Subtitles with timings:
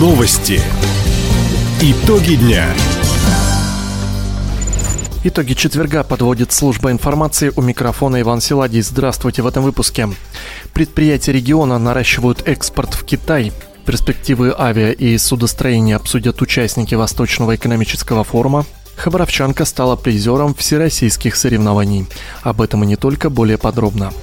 [0.00, 0.62] Новости.
[1.82, 2.64] Итоги дня.
[5.24, 8.80] Итоги четверга подводит служба информации у микрофона Иван Силадий.
[8.80, 10.08] Здравствуйте в этом выпуске.
[10.72, 13.52] Предприятия региона наращивают экспорт в Китай.
[13.84, 18.64] Перспективы авиа и судостроения обсудят участники Восточного экономического форума.
[18.96, 22.06] Хабаровчанка стала призером всероссийских соревнований.
[22.42, 24.14] Об этом и не только, более подробно.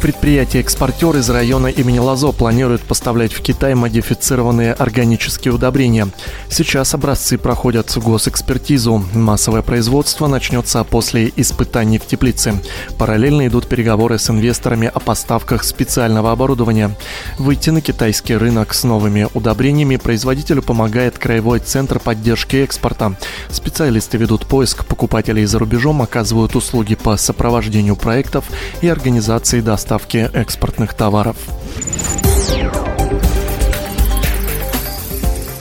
[0.00, 6.06] Предприятие-экспортер из района имени Лазо планирует поставлять в Китай модифицированные органические удобрения.
[6.48, 9.04] Сейчас образцы проходят госэкспертизу.
[9.12, 12.54] Массовое производство начнется после испытаний в теплице.
[12.96, 16.96] Параллельно идут переговоры с инвесторами о поставках специального оборудования.
[17.36, 23.16] Выйти на китайский рынок с новыми удобрениями производителю помогает Краевой центр поддержки экспорта.
[23.50, 28.44] Специалисты ведут поиск покупателей за рубежом, оказывают услуги по сопровождению проектов
[28.80, 32.27] и организации доставки поставки экспортных товаров.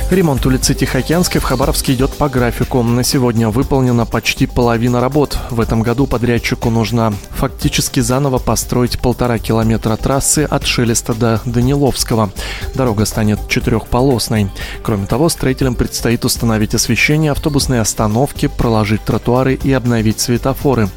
[0.09, 2.81] Ремонт улицы Тихоокеанской в Хабаровске идет по графику.
[2.81, 5.37] На сегодня выполнена почти половина работ.
[5.49, 12.31] В этом году подрядчику нужно фактически заново построить полтора километра трассы от Шелеста до Даниловского.
[12.73, 14.49] Дорога станет четырехполосной.
[14.81, 20.87] Кроме того, строителям предстоит установить освещение, автобусные остановки, проложить тротуары и обновить светофоры.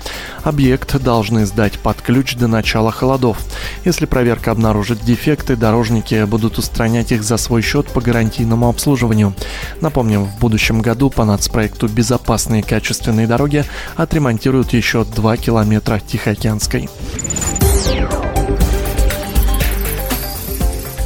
[0.44, 3.38] Объект должны сдать под ключ до начала холодов.
[3.84, 9.32] Если проверка обнаружит дефекты, дорожники будут устранять их за свой счет по гарантийному обслуживанию обслуживанию.
[9.80, 13.64] Напомним, в будущем году по нацпроекту «Безопасные качественные дороги»
[13.96, 16.88] отремонтируют еще 2 километра Тихоокеанской.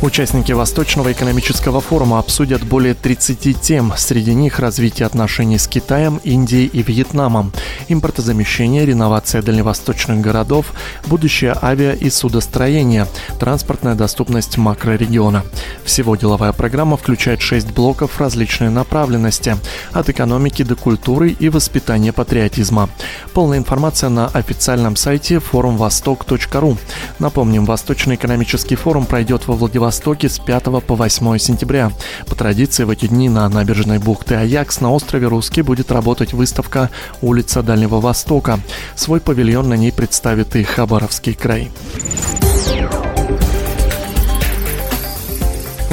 [0.02, 3.92] Участники Восточного экономического форума обсудят более 30 тем.
[3.96, 7.52] Среди них развитие отношений с Китаем, Индией и Вьетнамом,
[7.88, 10.72] импортозамещение, реновация дальневосточных городов,
[11.06, 13.06] будущее авиа- и судостроение,
[13.40, 15.42] транспортная доступность макрорегиона.
[15.84, 19.56] Всего деловая программа включает 6 блоков различной направленности–
[19.92, 22.90] от экономики до культуры и воспитания патриотизма.
[23.32, 26.76] Полная информация на официальном сайте forumvostok.ru.
[27.18, 31.92] Напомним, Восточный экономический форум пройдет во Владивостоке Востоке с 5 по 8 сентября.
[32.26, 36.88] По традиции в эти дни на набережной бухты Аякс на острове Русский будет работать выставка
[37.20, 38.60] «Улица Дальнего Востока».
[38.96, 41.70] Свой павильон на ней представит и Хабаровский край.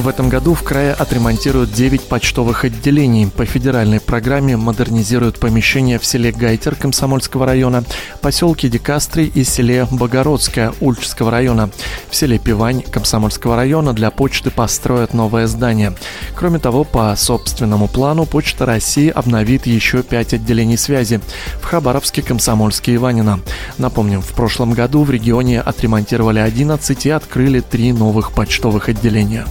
[0.01, 3.27] В этом году в крае отремонтируют 9 почтовых отделений.
[3.27, 7.83] По федеральной программе модернизируют помещения в селе Гайтер Комсомольского района,
[8.19, 11.69] поселке Декастрий и селе Богородское Ульчского района.
[12.09, 15.93] В селе Пивань Комсомольского района для почты построят новое здание.
[16.35, 21.21] Кроме того, по собственному плану Почта России обновит еще 5 отделений связи
[21.61, 23.39] в Хабаровске, Комсомольске и Ванина.
[23.77, 29.45] Напомним, в прошлом году в регионе отремонтировали 11 и открыли 3 новых почтовых отделения.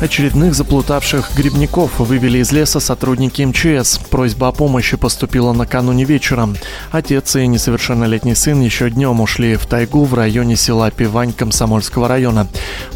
[0.00, 3.98] Очередных заплутавших грибников вывели из леса сотрудники МЧС.
[4.10, 6.54] Просьба о помощи поступила накануне вечером.
[6.92, 12.46] Отец и несовершеннолетний сын еще днем ушли в тайгу в районе села Пивань Комсомольского района.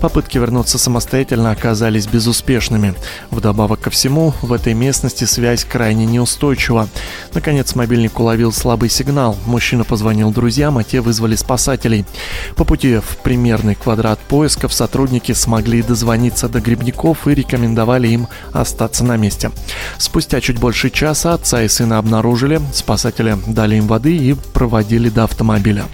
[0.00, 2.94] Попытки вернуться самостоятельно оказались безуспешными.
[3.32, 6.88] Вдобавок ко всему, в этой местности связь крайне неустойчива.
[7.34, 9.36] Наконец, мобильник уловил слабый сигнал.
[9.46, 12.04] Мужчина позвонил друзьям, а те вызвали спасателей.
[12.54, 18.28] По пути в примерный квадрат поисков сотрудники смогли дозвониться до грибников проводников и рекомендовали им
[18.52, 19.50] остаться на месте.
[19.98, 25.24] Спустя чуть больше часа отца и сына обнаружили, спасатели дали им воды и проводили до
[25.24, 25.84] автомобиля.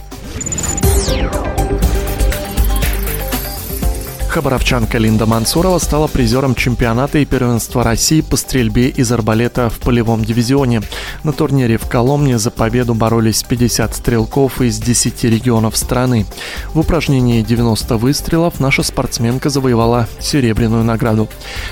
[4.38, 10.25] Хабаровчанка Линда Мансурова стала призером чемпионата и первенства России по стрельбе из арбалета в полевом
[10.25, 10.81] дивизионе.
[11.25, 16.25] На турнире в Коломне за победу боролись 50 стрелков из 10 регионов страны.
[16.72, 21.28] В упражнении 90 выстрелов наша спортсменка завоевала серебряную награду.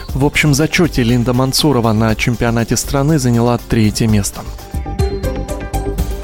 [0.09, 4.41] В общем зачете Линда Мансурова на чемпионате страны заняла третье место.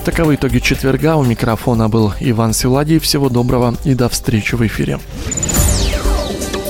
[0.05, 1.15] Таковы итоги четверга.
[1.15, 2.99] У микрофона был Иван Силадий.
[2.99, 4.99] Всего доброго и до встречи в эфире.